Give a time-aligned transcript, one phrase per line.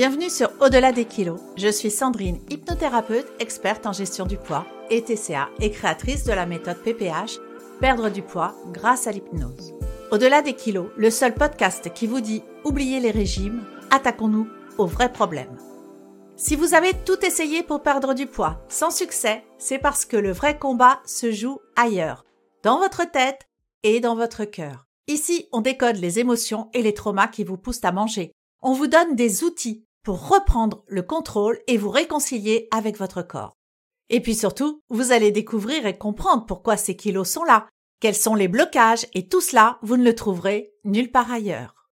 [0.00, 1.38] Bienvenue sur Au-delà des kilos.
[1.58, 6.46] Je suis Sandrine, hypnothérapeute, experte en gestion du poids et TCA et créatrice de la
[6.46, 7.38] méthode PPH,
[7.82, 9.74] perdre du poids grâce à l'hypnose.
[10.10, 15.12] Au-delà des kilos, le seul podcast qui vous dit oubliez les régimes, attaquons-nous aux vrais
[15.12, 15.58] problèmes.
[16.34, 20.32] Si vous avez tout essayé pour perdre du poids sans succès, c'est parce que le
[20.32, 22.24] vrai combat se joue ailleurs,
[22.62, 23.50] dans votre tête
[23.82, 24.86] et dans votre cœur.
[25.08, 28.32] Ici, on décode les émotions et les traumas qui vous poussent à manger.
[28.62, 33.56] On vous donne des outils pour reprendre le contrôle et vous réconcilier avec votre corps.
[34.08, 37.68] Et puis surtout, vous allez découvrir et comprendre pourquoi ces kilos sont là,
[38.00, 41.88] quels sont les blocages et tout cela, vous ne le trouverez nulle part ailleurs.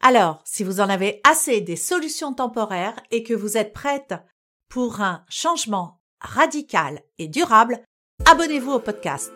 [0.00, 4.14] Alors, si vous en avez assez des solutions temporaires et que vous êtes prête
[4.68, 7.82] pour un changement radical et durable,
[8.26, 9.32] abonnez-vous au podcast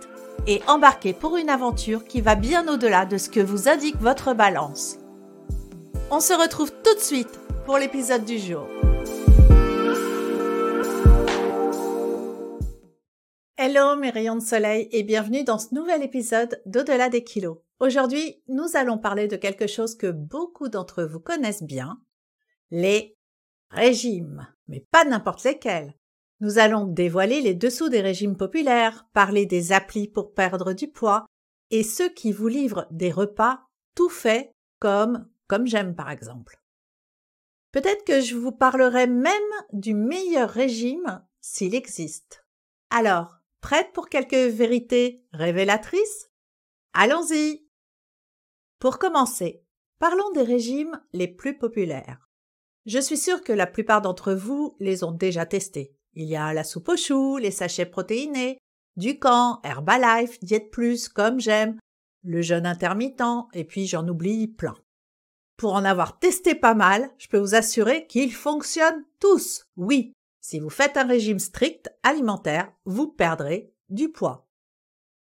[0.46, 4.34] et embarquez pour une aventure qui va bien au-delà de ce que vous indique votre
[4.34, 4.98] balance.
[6.10, 8.66] On se retrouve tout de suite pour l'épisode du jour.
[13.56, 17.58] Hello mes rayons de soleil et bienvenue dans ce nouvel épisode d'Au-delà des kilos.
[17.78, 22.00] Aujourd'hui, nous allons parler de quelque chose que beaucoup d'entre vous connaissent bien,
[22.70, 23.16] les
[23.70, 25.94] régimes, mais pas n'importe lesquels.
[26.40, 31.26] Nous allons dévoiler les dessous des régimes populaires, parler des applis pour perdre du poids
[31.70, 33.60] et ceux qui vous livrent des repas
[33.94, 36.61] tout faits comme comme j'aime par exemple.
[37.72, 39.32] Peut-être que je vous parlerai même
[39.72, 42.44] du meilleur régime s'il existe.
[42.90, 46.30] Alors, prête pour quelques vérités révélatrices?
[46.92, 47.66] Allons-y
[48.78, 49.64] Pour commencer,
[49.98, 52.28] parlons des régimes les plus populaires.
[52.84, 55.96] Je suis sûre que la plupart d'entre vous les ont déjà testés.
[56.14, 58.58] Il y a la soupe aux choux, les sachets protéinés,
[58.96, 61.78] Ducamp, Herbalife, Diète Plus, comme j'aime,
[62.22, 63.22] le jeûne intermittent,
[63.54, 64.74] et puis j'en oublie plein.
[65.62, 69.68] Pour en avoir testé pas mal, je peux vous assurer qu'ils fonctionnent tous.
[69.76, 74.48] Oui, si vous faites un régime strict alimentaire, vous perdrez du poids.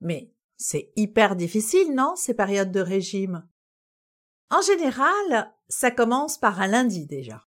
[0.00, 3.48] Mais c'est hyper difficile, non, ces périodes de régime?
[4.50, 7.44] En général, ça commence par un lundi déjà.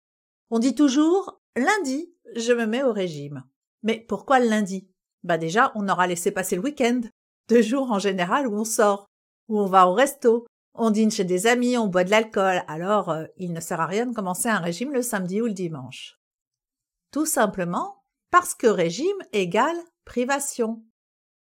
[0.51, 3.45] On dit toujours lundi, je me mets au régime.
[3.83, 4.91] Mais pourquoi le lundi?
[5.22, 7.01] Bah déjà, on aura laissé passer le week-end,
[7.49, 9.06] deux jours en général où on sort,
[9.49, 13.11] où on va au resto, on dîne chez des amis, on boit de l'alcool, alors
[13.11, 16.19] euh, il ne sert à rien de commencer un régime le samedi ou le dimanche.
[17.12, 20.83] Tout simplement parce que régime égale privation.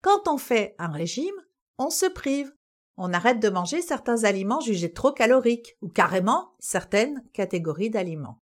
[0.02, 1.34] Quand on fait un régime,
[1.78, 2.54] on se prive.
[2.98, 8.42] On arrête de manger certains aliments jugés trop caloriques ou carrément certaines catégories d'aliments.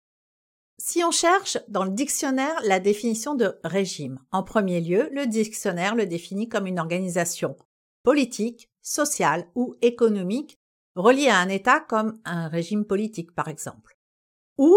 [0.78, 5.94] Si on cherche dans le dictionnaire la définition de régime, en premier lieu, le dictionnaire
[5.94, 7.56] le définit comme une organisation
[8.02, 10.59] politique, sociale ou économique
[10.94, 13.96] relié à un État comme un régime politique par exemple,
[14.58, 14.74] ou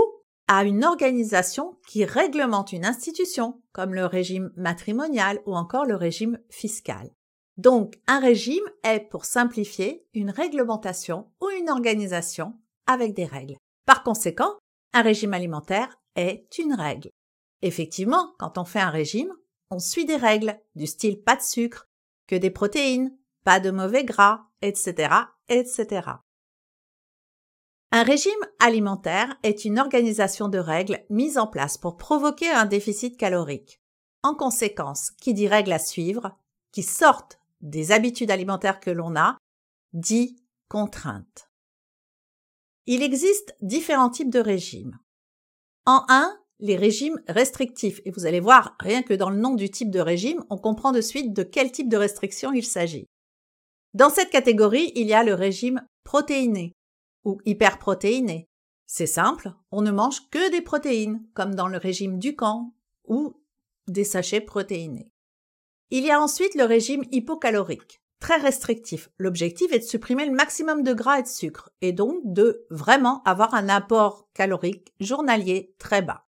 [0.48, 6.40] à une organisation qui réglemente une institution comme le régime matrimonial ou encore le régime
[6.50, 7.10] fiscal.
[7.58, 12.54] Donc un régime est, pour simplifier, une réglementation ou une organisation
[12.88, 13.58] avec des règles.
[13.86, 14.58] Par conséquent,
[14.94, 17.10] un régime alimentaire est une règle.
[17.62, 19.34] Effectivement, quand on fait un régime,
[19.72, 21.88] on suit des règles du style pas de sucre,
[22.28, 25.14] que des protéines, pas de mauvais gras, etc.,
[25.50, 26.10] etc.
[27.92, 33.18] Un régime alimentaire est une organisation de règles mise en place pour provoquer un déficit
[33.18, 33.80] calorique.
[34.24, 36.36] En conséquence, qui dit règles à suivre,
[36.72, 39.38] qui sortent des habitudes alimentaires que l'on a,
[39.94, 40.38] dit
[40.70, 41.50] contraintes.
[42.88, 44.98] Il existe différents types de régimes.
[45.86, 48.02] En un, les régimes restrictifs.
[48.06, 50.92] Et vous allez voir, rien que dans le nom du type de régime, on comprend
[50.92, 53.06] de suite de quel type de restriction il s'agit.
[53.94, 56.76] Dans cette catégorie, il y a le régime protéiné
[57.26, 58.50] ou hyperprotéiné.
[58.88, 62.74] C'est simple, on ne mange que des protéines, comme dans le régime du camp
[63.06, 63.40] ou
[63.88, 65.12] des sachets protéinés.
[65.92, 69.10] Il y a ensuite le régime hypocalorique, très restrictif.
[69.20, 73.22] L'objectif est de supprimer le maximum de gras et de sucre, et donc de vraiment
[73.24, 76.26] avoir un apport calorique journalier très bas.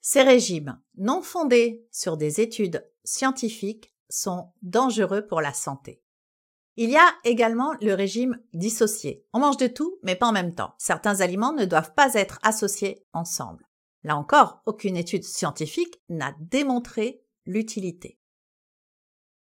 [0.00, 6.03] Ces régimes, non fondés sur des études scientifiques, sont dangereux pour la santé.
[6.76, 9.24] Il y a également le régime dissocié.
[9.32, 10.74] On mange de tout, mais pas en même temps.
[10.78, 13.68] Certains aliments ne doivent pas être associés ensemble.
[14.02, 18.18] Là encore, aucune étude scientifique n'a démontré l'utilité.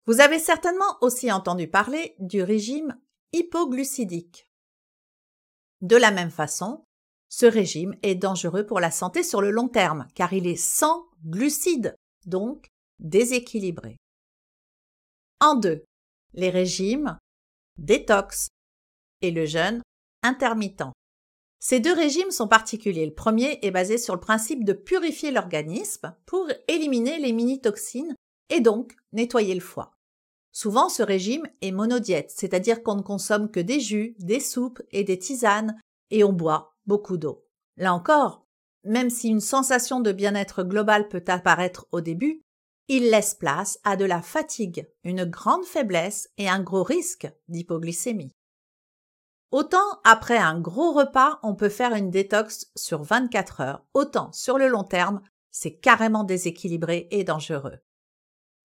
[0.05, 2.97] Vous avez certainement aussi entendu parler du régime
[3.33, 4.49] hypoglucidique.
[5.81, 6.83] De la même façon,
[7.29, 11.05] ce régime est dangereux pour la santé sur le long terme car il est sans
[11.25, 11.95] glucides,
[12.25, 13.97] donc déséquilibré.
[15.39, 15.85] En deux,
[16.33, 17.17] les régimes
[17.77, 18.49] détox
[19.21, 19.81] et le jeûne
[20.23, 20.83] intermittent.
[21.59, 23.05] Ces deux régimes sont particuliers.
[23.05, 28.15] Le premier est basé sur le principe de purifier l'organisme pour éliminer les mini-toxines
[28.49, 29.91] et donc nettoyer le foie.
[30.51, 35.03] Souvent, ce régime est monodiète, c'est-à-dire qu'on ne consomme que des jus, des soupes et
[35.03, 35.79] des tisanes
[36.11, 37.45] et on boit beaucoup d'eau.
[37.77, 38.45] Là encore,
[38.83, 42.41] même si une sensation de bien-être global peut apparaître au début,
[42.89, 48.35] il laisse place à de la fatigue, une grande faiblesse et un gros risque d'hypoglycémie.
[49.51, 54.57] Autant après un gros repas, on peut faire une détox sur 24 heures, autant sur
[54.57, 55.21] le long terme,
[55.51, 57.79] c'est carrément déséquilibré et dangereux.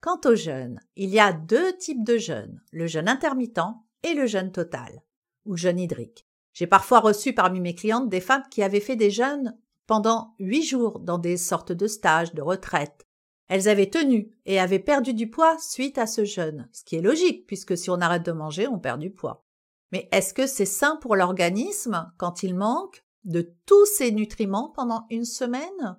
[0.01, 3.61] Quant au jeûne, il y a deux types de jeûne, le jeûne intermittent
[4.03, 5.03] et le jeûne total,
[5.45, 6.27] ou jeûne hydrique.
[6.55, 10.63] J'ai parfois reçu parmi mes clientes des femmes qui avaient fait des jeûnes pendant huit
[10.63, 13.04] jours dans des sortes de stages, de retraite.
[13.49, 17.03] Elles avaient tenu et avaient perdu du poids suite à ce jeûne, ce qui est
[17.03, 19.45] logique puisque si on arrête de manger, on perd du poids.
[19.93, 25.07] Mais est-ce que c'est sain pour l'organisme quand il manque de tous ces nutriments pendant
[25.11, 25.99] une semaine?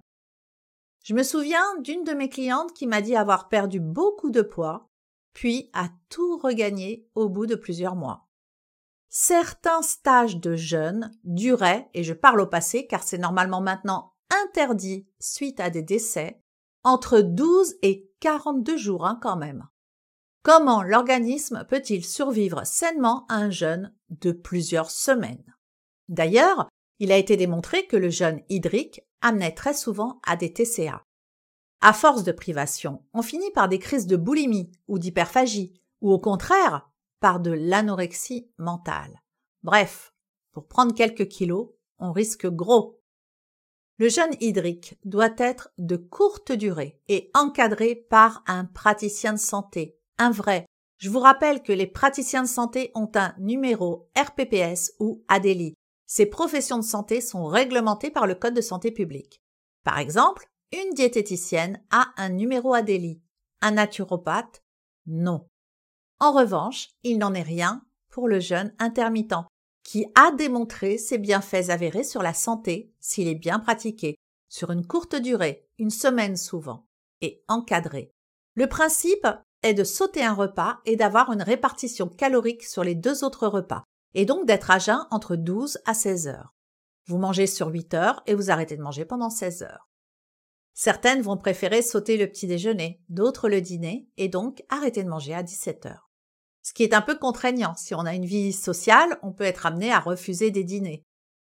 [1.04, 4.90] Je me souviens d'une de mes clientes qui m'a dit avoir perdu beaucoup de poids,
[5.34, 8.28] puis a tout regagné au bout de plusieurs mois.
[9.08, 14.14] Certains stages de jeûne duraient, et je parle au passé car c'est normalement maintenant
[14.46, 16.42] interdit suite à des décès,
[16.86, 19.68] entre 12 et 42 jours hein, quand même.
[20.44, 25.56] Comment l'organisme peut-il survivre sainement à un jeûne de plusieurs semaines?
[26.08, 31.04] D'ailleurs, il a été démontré que le jeûne hydrique amenait très souvent à des TCA.
[31.82, 36.20] À force de privation, on finit par des crises de boulimie ou d'hyperphagie, ou au
[36.20, 36.90] contraire,
[37.20, 39.24] par de l'anorexie mentale.
[39.64, 40.14] Bref,
[40.52, 43.02] pour prendre quelques kilos, on risque gros.
[43.98, 49.98] Le jeûne hydrique doit être de courte durée et encadré par un praticien de santé,
[50.18, 50.66] un vrai.
[50.98, 55.76] Je vous rappelle que les praticiens de santé ont un numéro RPPS ou ADELI,
[56.06, 59.42] ces professions de santé sont réglementées par le Code de santé publique.
[59.84, 63.22] Par exemple, une diététicienne a un numéro ADELI.
[63.62, 64.64] Un naturopathe,
[65.08, 65.48] non.
[66.20, 69.34] En revanche, il n'en est rien pour le jeûne intermittent,
[69.86, 74.16] qui a démontré ses bienfaits avérés sur la santé s'il est bien pratiqué,
[74.50, 76.88] sur une courte durée, une semaine souvent,
[77.22, 78.12] et encadré.
[78.56, 79.28] Le principe
[79.62, 83.84] est de sauter un repas et d'avoir une répartition calorique sur les deux autres repas
[84.16, 86.54] et donc d'être à jeun entre 12 à 16 heures.
[87.06, 89.88] Vous mangez sur 8 heures et vous arrêtez de manger pendant 16 heures.
[90.74, 95.36] Certaines vont préférer sauter le petit déjeuner, d'autres le dîner et donc arrêter de manger
[95.36, 96.05] à 17 heures.
[96.66, 97.76] Ce qui est un peu contraignant.
[97.76, 101.06] Si on a une vie sociale, on peut être amené à refuser des dîners.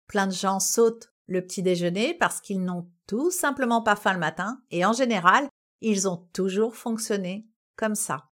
[0.07, 4.21] Plein de gens sautent le petit déjeuner parce qu'ils n'ont tout simplement pas faim le
[4.21, 5.49] matin et en général,
[5.81, 8.29] ils ont toujours fonctionné comme ça.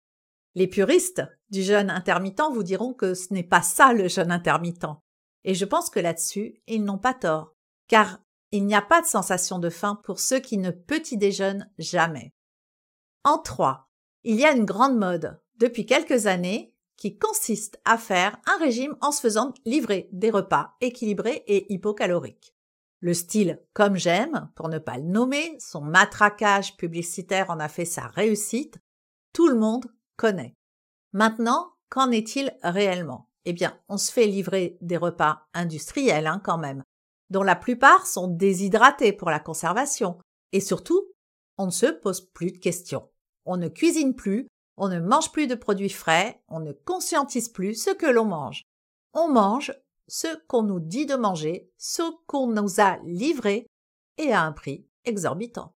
[0.55, 4.87] Les puristes du jeûne intermittent vous diront que ce n'est pas ça le jeûne intermittent.
[5.43, 7.57] Et je pense que là-dessus, ils n'ont pas tort,
[7.89, 8.21] car
[8.53, 12.33] il n'y a pas de sensation de faim pour ceux qui ne petit déjeunent jamais.
[13.25, 13.89] En trois,
[14.23, 18.97] il y a une grande mode, depuis quelques années, qui consiste à faire un régime
[19.01, 22.55] en se faisant livrer des repas équilibrés et hypocaloriques.
[23.01, 27.85] Le style comme j'aime, pour ne pas le nommer, son matraquage publicitaire en a fait
[27.85, 28.79] sa réussite,
[29.33, 30.57] tout le monde connaît.
[31.13, 33.31] Maintenant, qu'en est-il réellement?
[33.45, 36.83] Eh bien, on se fait livrer des repas industriels hein, quand même,
[37.31, 40.19] dont la plupart sont déshydratés pour la conservation.
[40.53, 41.13] Et surtout,
[41.57, 43.09] on ne se pose plus de questions.
[43.45, 47.75] On ne cuisine plus, on ne mange plus de produits frais, on ne conscientise plus
[47.75, 48.65] ce que l'on mange.
[49.13, 49.73] On mange
[50.07, 53.67] ce qu'on nous dit de manger, ce qu'on nous a livré
[54.17, 55.75] et à un prix exorbitant.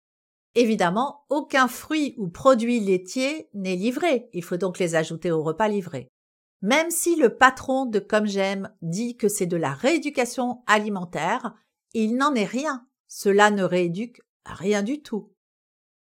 [0.56, 5.68] Évidemment, aucun fruit ou produit laitier n'est livré, il faut donc les ajouter au repas
[5.68, 6.10] livré.
[6.62, 11.56] Même si le patron de Comme J'aime dit que c'est de la rééducation alimentaire,
[11.94, 12.86] il n'en est rien.
[13.08, 15.32] Cela ne rééduque rien du tout.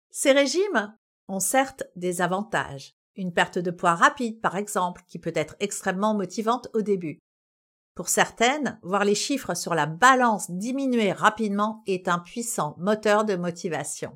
[0.09, 0.93] Ces régimes
[1.39, 2.93] certes des avantages.
[3.15, 7.19] Une perte de poids rapide, par exemple, qui peut être extrêmement motivante au début.
[7.95, 13.35] Pour certaines, voir les chiffres sur la balance diminuer rapidement est un puissant moteur de
[13.35, 14.15] motivation.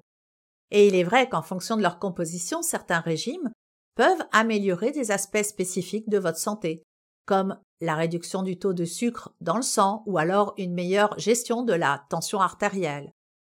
[0.72, 3.52] Et il est vrai qu'en fonction de leur composition, certains régimes
[3.96, 6.84] peuvent améliorer des aspects spécifiques de votre santé,
[7.26, 11.64] comme la réduction du taux de sucre dans le sang ou alors une meilleure gestion
[11.64, 13.12] de la tension artérielle.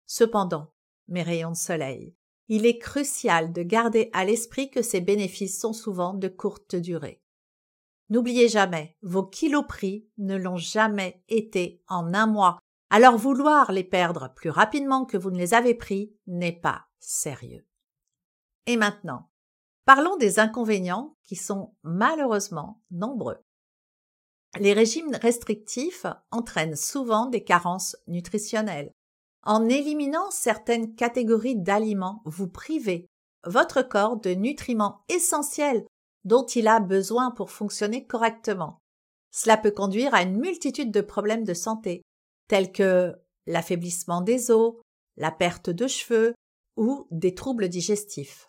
[0.06, 0.70] Cependant,
[1.08, 2.16] mes rayons de soleil,
[2.48, 7.22] il est crucial de garder à l'esprit que ces bénéfices sont souvent de courte durée.
[8.10, 9.66] N'oubliez jamais, vos kilos
[10.18, 12.60] ne l'ont jamais été en un mois,
[12.92, 17.66] alors vouloir les perdre plus rapidement que vous ne les avez pris n'est pas sérieux.
[18.68, 19.30] Et maintenant,
[19.86, 23.38] parlons des inconvénients qui sont malheureusement nombreux.
[24.60, 28.92] Les régimes restrictifs entraînent souvent des carences nutritionnelles.
[29.46, 33.08] En éliminant certaines catégories d'aliments, vous privez
[33.46, 35.86] votre corps de nutriments essentiels
[36.24, 38.80] dont il a besoin pour fonctionner correctement.
[39.32, 42.02] Cela peut conduire à une multitude de problèmes de santé,
[42.48, 44.76] tels que l'affaiblissement des os,
[45.18, 46.34] la perte de cheveux
[46.76, 48.48] ou des troubles digestifs.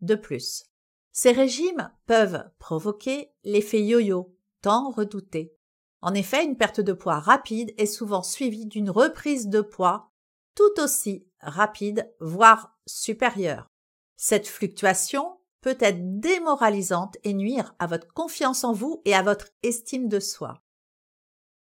[0.00, 0.64] De plus,
[1.12, 5.54] ces régimes peuvent provoquer l'effet yo-yo, tant redouté.
[6.02, 10.10] En effet, une perte de poids rapide est souvent suivie d'une reprise de poids
[10.54, 13.68] tout aussi rapide, voire supérieure.
[14.16, 19.48] Cette fluctuation peut être démoralisante et nuire à votre confiance en vous et à votre
[19.62, 20.62] estime de soi.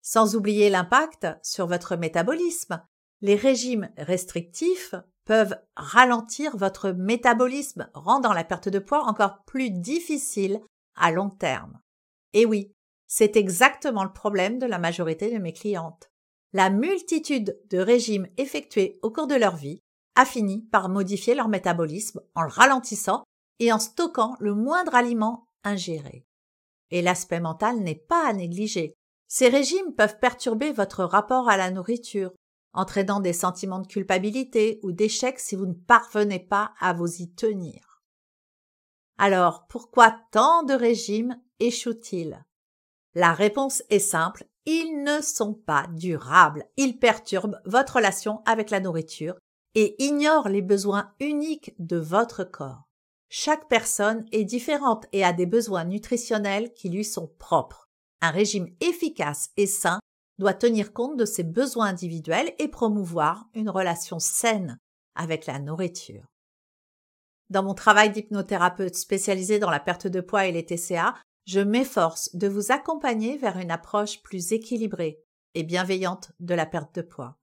[0.01, 2.81] Sans oublier l'impact sur votre métabolisme,
[3.21, 10.61] les régimes restrictifs peuvent ralentir votre métabolisme, rendant la perte de poids encore plus difficile
[10.95, 11.79] à long terme.
[12.33, 12.73] Et oui,
[13.09, 16.11] c'est exactement le problème de la majorité de mes clientes.
[16.53, 19.79] La multitude de régimes effectués au cours de leur vie
[20.15, 23.23] a fini par modifier leur métabolisme en le ralentissant
[23.57, 26.27] et en stockant le moindre aliment ingéré.
[26.91, 28.93] Et l'aspect mental n'est pas à négliger.
[29.27, 32.31] Ces régimes peuvent perturber votre rapport à la nourriture,
[32.73, 37.33] entraînant des sentiments de culpabilité ou d'échec si vous ne parvenez pas à vous y
[37.33, 38.03] tenir.
[39.17, 42.43] Alors, pourquoi tant de régimes échouent-ils?
[43.15, 48.79] La réponse est simple, ils ne sont pas durables, ils perturbent votre relation avec la
[48.79, 49.35] nourriture
[49.75, 52.83] et ignorent les besoins uniques de votre corps.
[53.29, 57.87] Chaque personne est différente et a des besoins nutritionnels qui lui sont propres.
[58.21, 59.99] Un régime efficace et sain
[60.39, 64.77] doit tenir compte de ses besoins individuels et promouvoir une relation saine
[65.15, 66.25] avec la nourriture.
[67.49, 71.15] Dans mon travail d'hypnothérapeute spécialisé dans la perte de poids et les TCA,
[71.49, 75.19] je m'efforce de vous accompagner vers une approche plus équilibrée
[75.55, 77.39] et bienveillante de la perte de poids.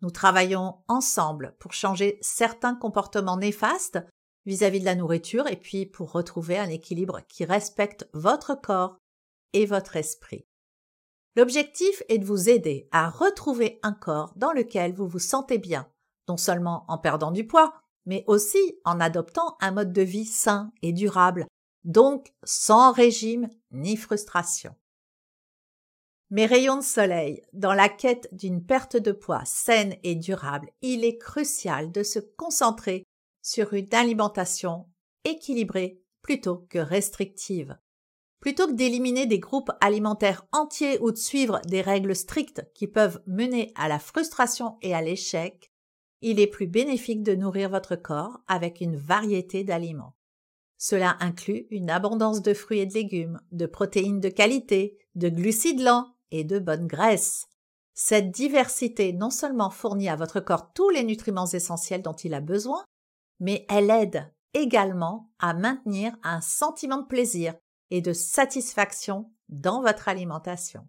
[0.00, 3.98] Nous travaillons ensemble pour changer certains comportements néfastes
[4.46, 8.96] vis-à-vis de la nourriture et puis pour retrouver un équilibre qui respecte votre corps
[9.52, 10.46] et votre esprit.
[11.36, 15.86] L'objectif est de vous aider à retrouver un corps dans lequel vous vous sentez bien,
[16.30, 17.74] non seulement en perdant du poids,
[18.06, 21.46] mais aussi en adoptant un mode de vie sain et durable,
[21.84, 24.74] donc sans régime ni frustration.
[26.30, 31.04] Mes rayons de soleil, dans la quête d'une perte de poids saine et durable, il
[31.04, 33.04] est crucial de se concentrer
[33.42, 34.86] sur une alimentation
[35.24, 37.76] équilibrée plutôt que restrictive.
[38.40, 43.22] Plutôt que d'éliminer des groupes alimentaires entiers ou de suivre des règles strictes qui peuvent
[43.26, 45.70] mener à la frustration et à l'échec,
[46.22, 50.14] il est plus bénéfique de nourrir votre corps avec une variété d'aliments.
[50.84, 55.80] Cela inclut une abondance de fruits et de légumes, de protéines de qualité, de glucides
[55.80, 57.46] lents et de bonnes graisses.
[57.94, 62.40] Cette diversité non seulement fournit à votre corps tous les nutriments essentiels dont il a
[62.40, 62.84] besoin,
[63.38, 67.54] mais elle aide également à maintenir un sentiment de plaisir
[67.90, 70.88] et de satisfaction dans votre alimentation.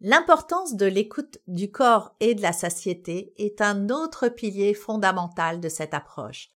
[0.00, 5.68] L'importance de l'écoute du corps et de la satiété est un autre pilier fondamental de
[5.68, 6.50] cette approche.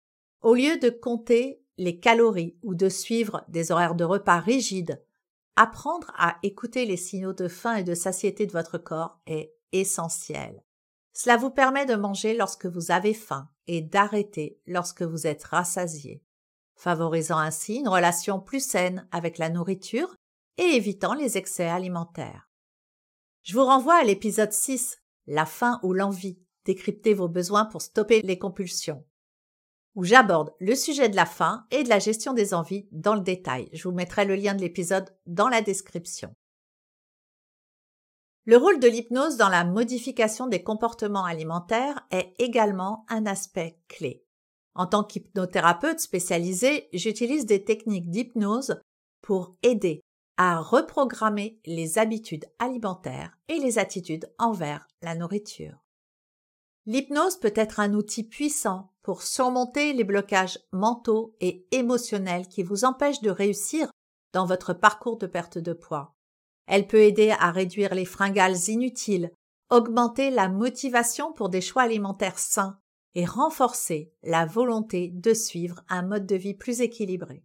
[0.43, 5.03] Au lieu de compter les calories ou de suivre des horaires de repas rigides,
[5.57, 10.63] apprendre à écouter les signaux de faim et de satiété de votre corps est essentiel.
[11.13, 16.23] Cela vous permet de manger lorsque vous avez faim et d'arrêter lorsque vous êtes rassasié,
[16.75, 20.15] favorisant ainsi une relation plus saine avec la nourriture
[20.59, 22.51] et évitant les excès alimentaires.
[23.43, 28.21] Je vous renvoie à l'épisode 6, La faim ou l'envie, décrypter vos besoins pour stopper
[28.23, 29.05] les compulsions,
[29.97, 33.23] où j'aborde le sujet de la faim et de la gestion des envies dans le
[33.23, 33.69] détail.
[33.73, 36.33] Je vous mettrai le lien de l'épisode dans la description.
[38.45, 44.23] Le rôle de l'hypnose dans la modification des comportements alimentaires est également un aspect clé.
[44.75, 48.79] En tant qu'hypnothérapeute spécialisé, j'utilise des techniques d'hypnose
[49.23, 50.03] pour aider
[50.37, 55.83] à reprogrammer les habitudes alimentaires et les attitudes envers la nourriture.
[56.85, 62.85] L'hypnose peut être un outil puissant pour surmonter les blocages mentaux et émotionnels qui vous
[62.85, 63.89] empêchent de réussir
[64.33, 66.17] dans votre parcours de perte de poids.
[66.67, 69.31] Elle peut aider à réduire les fringales inutiles,
[69.71, 72.81] augmenter la motivation pour des choix alimentaires sains
[73.15, 77.45] et renforcer la volonté de suivre un mode de vie plus équilibré.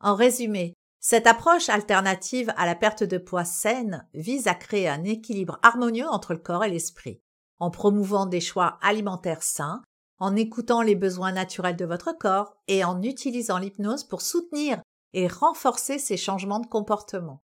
[0.00, 5.04] En résumé, cette approche alternative à la perte de poids saine vise à créer un
[5.04, 7.20] équilibre harmonieux entre le corps et l'esprit,
[7.60, 9.84] en promouvant des choix alimentaires sains,
[10.20, 14.80] en écoutant les besoins naturels de votre corps et en utilisant l'hypnose pour soutenir
[15.14, 17.42] et renforcer ces changements de comportement.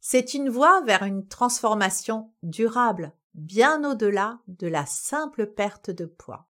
[0.00, 6.48] C'est une voie vers une transformation durable, bien au-delà de la simple perte de poids.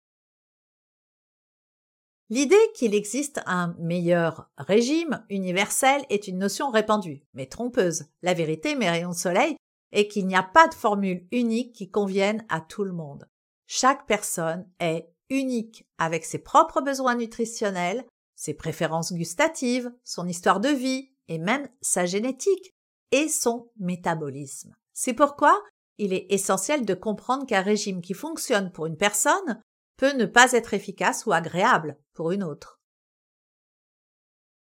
[2.31, 8.07] L'idée qu'il existe un meilleur régime universel est une notion répandue, mais trompeuse.
[8.23, 9.57] La vérité, mes rayons de soleil,
[9.93, 13.29] est qu'il n'y a pas de formule unique qui convienne à tout le monde.
[13.67, 18.05] Chaque personne est unique avec ses propres besoins nutritionnels,
[18.35, 22.75] ses préférences gustatives, son histoire de vie et même sa génétique
[23.11, 24.75] et son métabolisme.
[24.93, 25.63] C'est pourquoi
[25.99, 29.63] il est essentiel de comprendre qu'un régime qui fonctionne pour une personne
[29.97, 32.81] peut ne pas être efficace ou agréable pour une autre.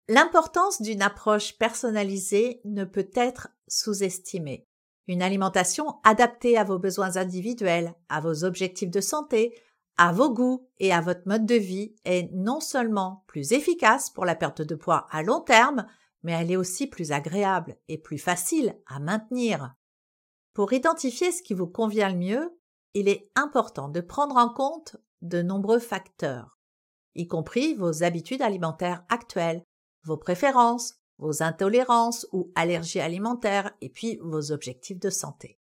[0.08, 4.66] L'importance d'une approche personnalisée ne peut être sous-estimée.
[5.08, 9.58] Une alimentation adaptée à vos besoins individuels, à vos objectifs de santé,
[9.98, 14.26] à vos goûts et à votre mode de vie est non seulement plus efficace pour
[14.26, 15.88] la perte de poids à long terme,
[16.24, 19.74] mais elle est aussi plus agréable et plus facile à maintenir.
[20.54, 22.60] Pour identifier ce qui vous convient le mieux,
[22.94, 26.58] il est important de prendre en compte de nombreux facteurs,
[27.16, 29.64] y compris vos habitudes alimentaires actuelles,
[30.04, 35.60] vos préférences, vos intolérances ou allergies alimentaires et puis vos objectifs de santé.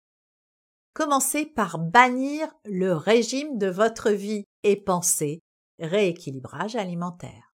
[0.93, 5.41] Commencez par bannir le régime de votre vie et pensez
[5.79, 7.53] rééquilibrage alimentaire.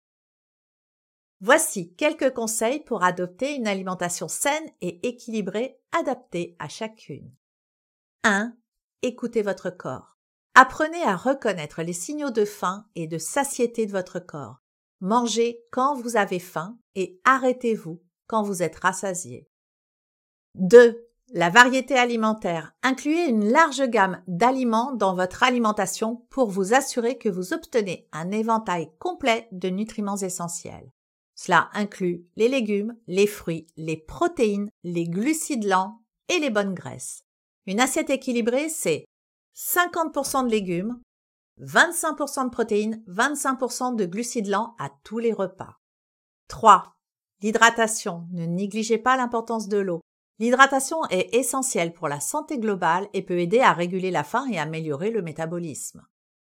[1.42, 7.30] Voici quelques conseils pour adopter une alimentation saine et équilibrée adaptée à chacune.
[8.24, 8.56] 1.
[9.02, 10.18] Écoutez votre corps.
[10.56, 14.65] Apprenez à reconnaître les signaux de faim et de satiété de votre corps.
[15.02, 19.48] Mangez quand vous avez faim et arrêtez-vous quand vous êtes rassasié.
[20.56, 21.06] 2.
[21.34, 22.74] La variété alimentaire.
[22.84, 28.32] Incluez une large gamme d'aliments dans votre alimentation pour vous assurer que vous obtenez un
[28.32, 30.92] éventail complet de nutriments essentiels.
[31.36, 36.00] Cela inclut les légumes, les fruits, les protéines, les glucides lents
[36.30, 37.24] et les bonnes graisses.
[37.66, 39.05] Une assiette équilibrée, c'est
[39.55, 41.01] 50% de légumes,
[41.61, 45.79] 25% de protéines, 25% de glucides lents à tous les repas.
[46.48, 46.96] 3.
[47.41, 48.27] L'hydratation.
[48.31, 50.01] Ne négligez pas l'importance de l'eau.
[50.39, 54.59] L'hydratation est essentielle pour la santé globale et peut aider à réguler la faim et
[54.59, 56.05] améliorer le métabolisme.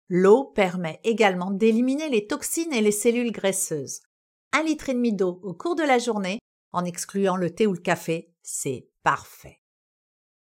[0.07, 4.01] L'eau permet également d'éliminer les toxines et les cellules graisseuses.
[4.53, 6.39] Un litre et demi d'eau au cours de la journée,
[6.71, 9.59] en excluant le thé ou le café, c'est parfait.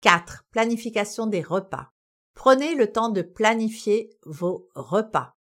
[0.01, 0.45] 4.
[0.51, 1.91] Planification des repas.
[2.37, 5.33] Prenez le temps de planifier vos repas.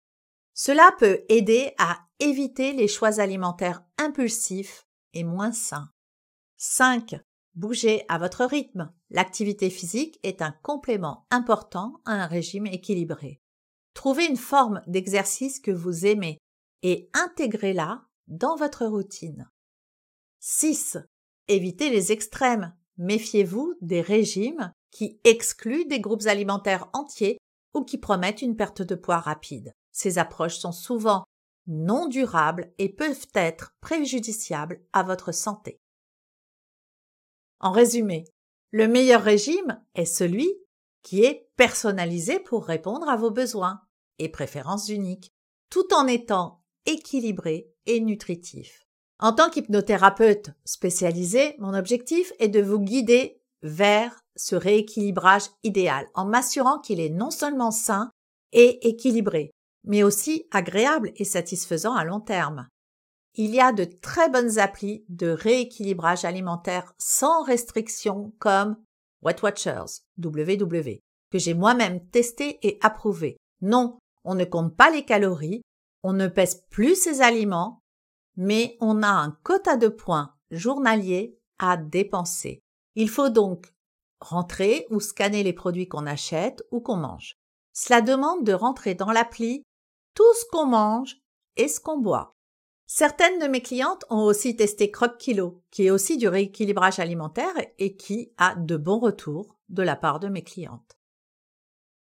[0.54, 5.90] Cela peut aider à éviter les choix alimentaires impulsifs et moins sains.
[6.56, 7.16] 5.
[7.56, 8.92] Bougez à votre rythme.
[9.10, 13.40] L'activité physique est un complément important à un régime équilibré.
[13.94, 16.38] Trouvez une forme d'exercice que vous aimez
[16.82, 19.50] et intégrez-la dans votre routine.
[20.38, 20.98] 6.
[21.48, 22.72] Évitez les extrêmes.
[22.98, 27.36] Méfiez-vous des régimes qui excluent des groupes alimentaires entiers
[27.74, 29.74] ou qui promettent une perte de poids rapide.
[29.90, 31.24] Ces approches sont souvent
[31.66, 35.80] non durables et peuvent être préjudiciables à votre santé.
[37.58, 38.24] En résumé,
[38.70, 40.48] le meilleur régime est celui
[41.02, 43.80] qui est personnalisé pour répondre à vos besoins
[44.18, 45.32] et préférences uniques,
[45.70, 48.86] tout en étant équilibré et nutritif.
[49.18, 56.24] En tant qu'hypnothérapeute spécialisé, mon objectif est de vous guider vers ce rééquilibrage idéal en
[56.24, 58.10] m'assurant qu'il est non seulement sain
[58.52, 59.50] et équilibré,
[59.84, 62.68] mais aussi agréable et satisfaisant à long terme.
[63.34, 68.76] Il y a de très bonnes applis de rééquilibrage alimentaire sans restriction comme
[69.22, 73.36] Wet Watchers, WW, que j'ai moi-même testé et approuvé.
[73.60, 75.62] Non, on ne compte pas les calories,
[76.04, 77.80] on ne pèse plus ses aliments,
[78.36, 82.60] mais on a un quota de points journalier à dépenser.
[82.94, 83.73] Il faut donc
[84.24, 87.38] rentrer ou scanner les produits qu'on achète ou qu'on mange.
[87.72, 89.62] Cela demande de rentrer dans l'appli
[90.14, 91.16] tout ce qu'on mange
[91.56, 92.34] et ce qu'on boit.
[92.86, 97.54] Certaines de mes clientes ont aussi testé Croc Kilo, qui est aussi du rééquilibrage alimentaire
[97.78, 100.98] et qui a de bons retours de la part de mes clientes.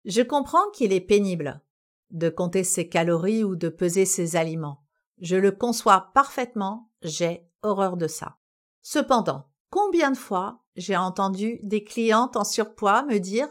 [0.04, 1.62] Je comprends qu'il est pénible
[2.10, 4.82] de compter ses calories ou de peser ses aliments.
[5.18, 8.38] Je le conçois parfaitement, j'ai horreur de ça.
[8.82, 13.48] Cependant, combien de fois j'ai entendu des clientes en surpoids me dire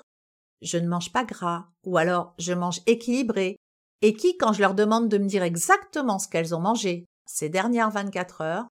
[0.62, 3.58] je ne mange pas gras ou alors je mange équilibré
[4.02, 7.50] et qui, quand je leur demande de me dire exactement ce qu'elles ont mangé ces
[7.50, 8.68] dernières 24 heures,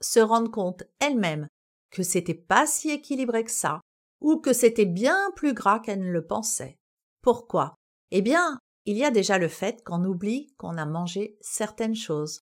[0.00, 1.46] se rendent compte elles-mêmes
[1.90, 3.80] que c'était pas si équilibré que ça
[4.20, 6.76] ou que c'était bien plus gras qu'elles ne le pensaient.
[7.22, 7.74] Pourquoi?
[8.10, 12.40] Eh bien, il y a déjà le fait qu'on oublie qu'on a mangé certaines choses,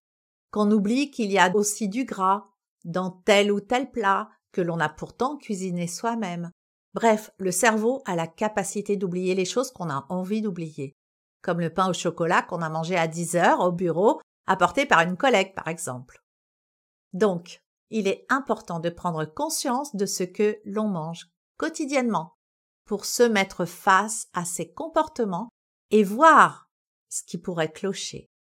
[0.50, 2.46] qu'on oublie qu'il y a aussi du gras
[2.84, 6.50] dans tel ou tel plat, que l'on a pourtant cuisiné soi-même.
[6.94, 10.94] Bref, le cerveau a la capacité d'oublier les choses qu'on a envie d'oublier,
[11.42, 15.00] comme le pain au chocolat qu'on a mangé à 10 heures au bureau, apporté par
[15.00, 16.22] une collègue par exemple.
[17.12, 22.34] Donc, il est important de prendre conscience de ce que l'on mange quotidiennement
[22.86, 25.48] pour se mettre face à ces comportements
[25.90, 26.68] et voir
[27.08, 28.31] ce qui pourrait clocher.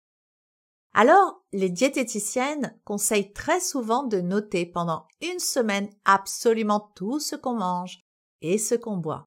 [0.93, 7.55] Alors, les diététiciennes conseillent très souvent de noter pendant une semaine absolument tout ce qu'on
[7.55, 8.01] mange
[8.41, 9.25] et ce qu'on boit.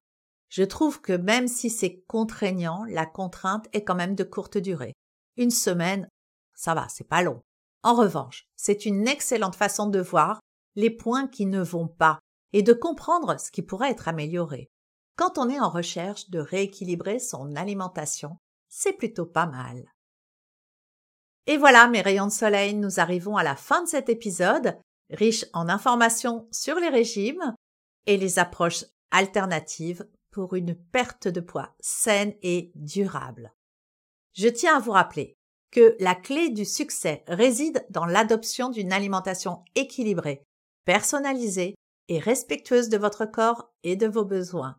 [0.49, 4.93] Je trouve que même si c'est contraignant, la contrainte est quand même de courte durée.
[5.37, 6.07] Une semaine,
[6.53, 7.41] ça va, c'est pas long.
[7.83, 10.39] En revanche, c'est une excellente façon de voir
[10.75, 12.19] les points qui ne vont pas
[12.53, 14.69] et de comprendre ce qui pourrait être amélioré.
[15.17, 18.37] Quand on est en recherche de rééquilibrer son alimentation,
[18.69, 19.83] c'est plutôt pas mal.
[21.47, 24.77] Et voilà, mes rayons de soleil, nous arrivons à la fin de cet épisode,
[25.11, 27.55] riche en informations sur les régimes
[28.07, 33.53] et les approches alternatives pour une perte de poids saine et durable.
[34.33, 35.37] Je tiens à vous rappeler
[35.71, 40.43] que la clé du succès réside dans l'adoption d'une alimentation équilibrée,
[40.83, 41.75] personnalisée
[42.07, 44.77] et respectueuse de votre corps et de vos besoins.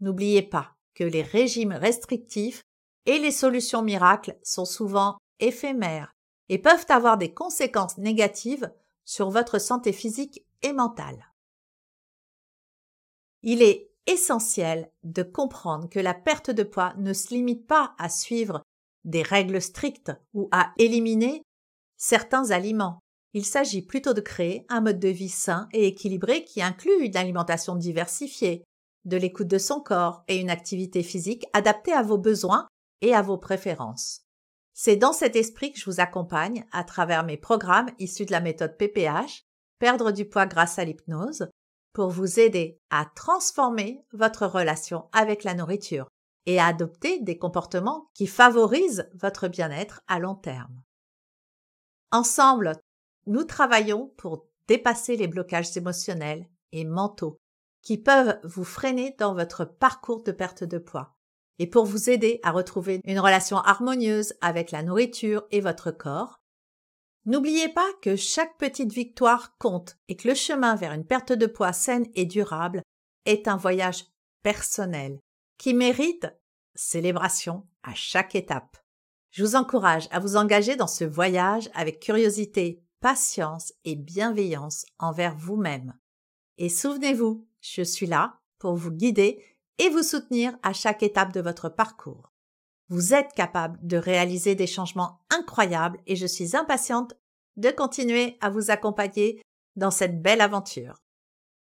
[0.00, 2.62] N'oubliez pas que les régimes restrictifs
[3.06, 6.12] et les solutions miracles sont souvent éphémères
[6.48, 8.72] et peuvent avoir des conséquences négatives
[9.04, 11.32] sur votre santé physique et mentale.
[13.42, 18.08] Il est essentiel de comprendre que la perte de poids ne se limite pas à
[18.08, 18.62] suivre
[19.04, 21.42] des règles strictes ou à éliminer
[21.96, 23.00] certains aliments.
[23.34, 27.16] Il s'agit plutôt de créer un mode de vie sain et équilibré qui inclut une
[27.16, 28.64] alimentation diversifiée,
[29.04, 32.68] de l'écoute de son corps et une activité physique adaptée à vos besoins
[33.00, 34.22] et à vos préférences.
[34.74, 38.40] C'est dans cet esprit que je vous accompagne à travers mes programmes issus de la
[38.40, 39.44] méthode PPH,
[39.78, 41.48] perdre du poids grâce à l'hypnose,
[41.92, 46.08] pour vous aider à transformer votre relation avec la nourriture
[46.46, 50.82] et à adopter des comportements qui favorisent votre bien-être à long terme.
[52.10, 52.80] Ensemble,
[53.26, 57.36] nous travaillons pour dépasser les blocages émotionnels et mentaux
[57.82, 61.14] qui peuvent vous freiner dans votre parcours de perte de poids
[61.62, 66.40] et pour vous aider à retrouver une relation harmonieuse avec la nourriture et votre corps.
[67.24, 71.46] N'oubliez pas que chaque petite victoire compte et que le chemin vers une perte de
[71.46, 72.82] poids saine et durable
[73.26, 74.06] est un voyage
[74.42, 75.20] personnel
[75.56, 76.26] qui mérite
[76.74, 78.76] célébration à chaque étape.
[79.30, 85.36] Je vous encourage à vous engager dans ce voyage avec curiosité, patience et bienveillance envers
[85.36, 85.96] vous-même.
[86.58, 89.44] Et souvenez-vous, je suis là pour vous guider
[89.82, 92.30] et vous soutenir à chaque étape de votre parcours.
[92.88, 97.14] Vous êtes capable de réaliser des changements incroyables et je suis impatiente
[97.56, 99.42] de continuer à vous accompagner
[99.74, 100.94] dans cette belle aventure.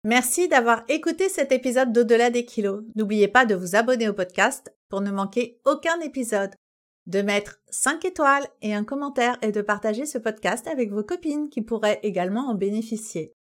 [0.04, 2.84] Merci d'avoir écouté cet épisode d'Au-delà des kilos.
[2.96, 6.54] N'oubliez pas de vous abonner au podcast pour ne manquer aucun épisode,
[7.08, 11.50] de mettre 5 étoiles et un commentaire et de partager ce podcast avec vos copines
[11.50, 13.34] qui pourraient également en bénéficier.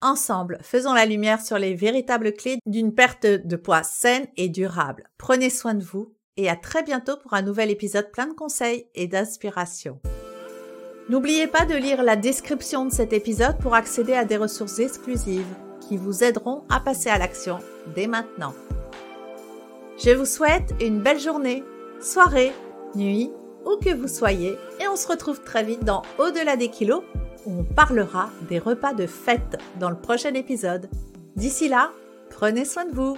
[0.00, 5.10] Ensemble, faisons la lumière sur les véritables clés d'une perte de poids saine et durable.
[5.18, 8.86] Prenez soin de vous et à très bientôt pour un nouvel épisode plein de conseils
[8.94, 9.98] et d'inspiration.
[11.08, 15.52] N'oubliez pas de lire la description de cet épisode pour accéder à des ressources exclusives
[15.80, 17.58] qui vous aideront à passer à l'action
[17.96, 18.54] dès maintenant.
[19.98, 21.64] Je vous souhaite une belle journée,
[22.00, 22.52] soirée,
[22.94, 23.32] nuit,
[23.66, 27.02] où que vous soyez, et on se retrouve très vite dans Au-delà des kilos
[27.48, 30.88] on parlera des repas de fête dans le prochain épisode.
[31.34, 31.92] D'ici là,
[32.30, 33.16] prenez soin de vous.